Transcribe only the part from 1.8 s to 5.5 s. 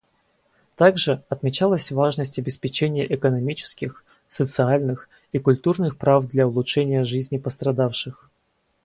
важность обеспечения экономических, социальных и